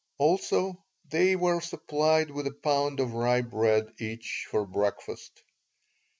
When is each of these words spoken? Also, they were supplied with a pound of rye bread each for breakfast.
Also, 0.17 0.83
they 1.05 1.35
were 1.35 1.61
supplied 1.61 2.31
with 2.31 2.47
a 2.47 2.51
pound 2.51 2.99
of 2.99 3.13
rye 3.13 3.43
bread 3.43 3.93
each 3.99 4.47
for 4.49 4.65
breakfast. 4.65 5.43